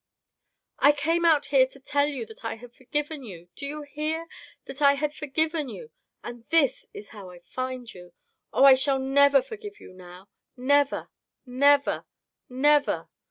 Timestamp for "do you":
3.55-3.83